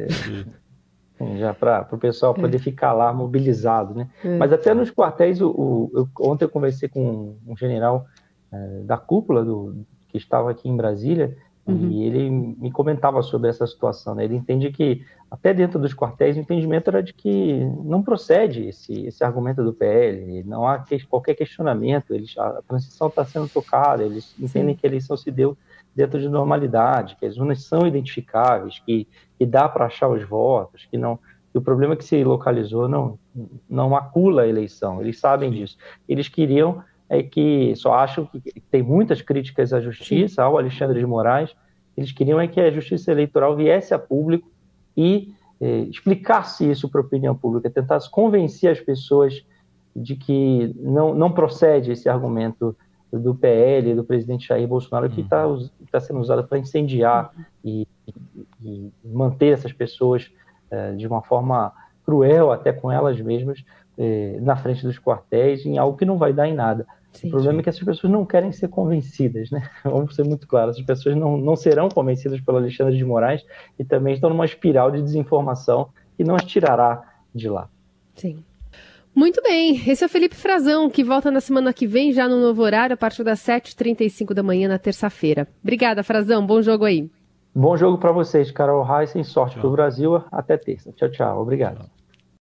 É. 1.20 1.38
já 1.38 1.54
para 1.54 1.86
o 1.92 1.98
pessoal 1.98 2.34
é. 2.38 2.40
poder 2.40 2.56
é. 2.56 2.60
ficar 2.60 2.94
lá 2.94 3.12
mobilizado, 3.12 3.94
né? 3.94 4.10
É. 4.24 4.38
Mas 4.38 4.54
até 4.54 4.74
nos 4.74 4.90
quartéis, 4.92 5.42
o, 5.42 5.50
o 5.50 5.92
eu, 5.94 6.10
ontem 6.22 6.46
eu 6.46 6.50
conversei 6.50 6.88
com 6.88 7.36
um 7.46 7.58
general 7.58 8.06
é, 8.50 8.80
da 8.84 8.98
cúpula 8.98 9.44
do, 9.44 9.86
que 10.08 10.18
estava 10.18 10.50
aqui 10.52 10.70
em 10.70 10.78
Brasília 10.78 11.36
uhum. 11.68 11.90
e 11.92 12.04
ele 12.04 12.30
me 12.30 12.72
comentava 12.72 13.22
sobre 13.22 13.50
essa 13.50 13.66
situação. 13.66 14.16
Né? 14.16 14.26
Ele 14.26 14.36
entende 14.36 14.72
que 14.72 15.04
até 15.30 15.54
dentro 15.54 15.80
dos 15.80 15.94
quartéis 15.94 16.38
o 16.38 16.40
entendimento 16.40 16.90
era 16.90 17.02
de 17.02 17.14
que 17.14 17.66
não 17.84 18.02
procede 18.02 18.68
esse, 18.68 19.06
esse 19.06 19.24
argumento 19.24 19.64
do 19.64 19.74
PL, 19.74 20.44
não 20.44 20.68
há 20.68 20.80
que, 20.80 21.06
qualquer 21.06 21.36
questionamento, 21.36 22.14
eles, 22.14 22.38
a, 22.38 22.62
transição 22.68 23.08
está 23.08 23.26
sendo 23.26 23.50
tocada, 23.50 24.04
eles 24.04 24.36
entendem 24.40 24.76
Sim. 24.76 24.80
que 24.80 24.86
a 24.86 24.90
eleição 24.90 25.18
se 25.18 25.32
deu 25.32 25.58
dentro 25.96 26.20
de 26.20 26.30
normalidade, 26.30 27.16
que 27.20 27.26
as 27.26 27.38
urnas 27.38 27.64
são 27.64 27.88
identificáveis, 27.88 28.80
que, 28.86 29.08
que 29.38 29.46
dá 29.46 29.68
para 29.68 29.86
achar 29.86 30.10
os 30.10 30.24
votos, 30.24 30.86
que 30.90 30.98
não 30.98 31.20
que 31.52 31.58
o 31.58 31.62
problema 31.62 31.96
que 31.96 32.04
se 32.04 32.22
localizou 32.22 32.86
não 32.90 33.18
não 33.70 33.90
macula 33.90 34.42
a 34.42 34.48
eleição. 34.48 35.00
Eles 35.00 35.20
sabem 35.20 35.52
disso. 35.52 35.78
Eles 36.08 36.28
queriam 36.28 36.84
é 37.10 37.22
que 37.22 37.76
só 37.76 37.94
acham 37.94 38.26
que 38.26 38.60
tem 38.72 38.82
muitas 38.82 39.22
críticas 39.22 39.74
à 39.74 39.80
justiça, 39.80 40.44
ao 40.44 40.58
Alexandre 40.58 41.00
de 41.00 41.06
Moraes. 41.06 41.56
Eles 41.96 42.12
queriam 42.12 42.40
é 42.40 42.48
que 42.48 42.60
a 42.60 42.72
justiça 42.72 43.12
eleitoral 43.12 43.56
viesse 43.56 43.94
a 43.94 44.00
público 44.00 44.50
e 44.98 45.34
eh, 45.62 45.82
explicasse 45.90 46.70
isso 46.70 46.90
para 46.90 47.02
a 47.02 47.04
opinião 47.04 47.36
pública, 47.36 47.70
tentasse 47.70 48.10
convencer 48.10 48.72
as 48.72 48.80
pessoas 48.80 49.46
de 49.96 50.16
que 50.16 50.76
não, 50.78 51.14
não 51.16 51.32
procede 51.32 51.92
esse 51.92 52.10
argumento 52.10 52.76
do 53.12 53.34
PL, 53.34 53.96
do 53.96 54.04
presidente 54.04 54.48
Jair 54.48 54.68
Bolsonaro, 54.68 55.10
que 55.10 55.22
está 55.22 55.48
uhum. 55.48 55.70
tá 55.90 56.00
sendo 56.00 56.20
usado 56.20 56.46
para 56.46 56.58
incendiar 56.58 57.32
e, 57.64 57.88
e, 58.62 58.92
manter 59.04 59.54
essas 59.54 59.72
pessoas 59.72 60.30
é, 60.70 60.92
de 60.94 61.08
uma 61.08 61.22
forma 61.22 61.72
cruel, 62.06 62.52
até 62.52 62.74
com 62.74 62.92
elas 62.92 63.20
mesmas, 63.22 63.64
é, 63.98 64.38
na 64.42 64.56
frente 64.56 64.84
dos 64.84 65.00
quartéis, 65.00 65.66
em 65.66 65.78
algo 65.78 65.98
que 65.98 66.06
não 66.06 66.18
vai 66.18 66.34
dar 66.34 66.48
em 66.48 66.54
nada. 66.54 66.86
Sim, 67.12 67.28
o 67.28 67.32
problema 67.32 67.56
sim. 67.56 67.60
é 67.60 67.64
que 67.64 67.70
essas 67.70 67.84
pessoas 67.84 68.12
não 68.12 68.26
querem 68.26 68.52
ser 68.52 68.68
convencidas, 68.68 69.50
né? 69.50 69.70
Vamos 69.84 70.16
ser 70.16 70.26
muito 70.26 70.48
claros, 70.48 70.76
essas 70.76 70.86
pessoas 70.86 71.16
não, 71.16 71.38
não 71.38 71.56
serão 71.56 71.88
convencidas 71.90 72.42
pelo 72.42 72.58
Alexandre 72.58 72.98
de 72.98 73.06
Moraes 73.06 73.44
e 73.80 73.86
também 73.86 74.14
estão 74.14 74.30
numa 74.30 74.46
espiral 74.46 74.92
de 74.92 75.02
desinformação 75.02 75.90
que 76.18 76.24
não 76.24 76.36
as 76.36 76.44
tirará 76.44 77.02
de 77.34 77.50
lá. 77.50 77.70
Sim. 78.16 78.44
Muito 79.14 79.42
bem, 79.42 79.82
esse 79.88 80.04
é 80.04 80.08
o 80.08 80.10
Felipe 80.10 80.36
Frazão, 80.36 80.90
que 80.90 81.02
volta 81.02 81.32
na 81.32 81.40
semana 81.40 81.72
que 81.72 81.88
vem, 81.88 82.12
já 82.12 82.28
no 82.28 82.42
novo 82.42 82.62
horário, 82.62 82.96
a 82.96 82.98
partir 82.98 83.24
das 83.24 83.40
7h35 83.40 84.34
da 84.34 84.44
manhã, 84.44 84.68
na 84.68 84.78
terça-feira. 84.78 85.48
Obrigada, 85.64 86.04
Frazão, 86.04 86.46
bom 86.46 86.62
jogo 86.62 86.84
aí. 86.84 87.10
Bom 87.56 87.78
jogo 87.78 87.98
para 87.98 88.12
vocês, 88.12 88.52
Carol 88.52 88.84
Reis, 88.84 89.14
sorte 89.26 89.58
para 89.58 89.68
o 89.68 89.72
Brasil, 89.72 90.22
até 90.30 90.58
terça. 90.58 90.92
Tchau, 90.92 91.10
tchau, 91.10 91.42
obrigado. 91.42 91.78
Tchau. 91.78 91.95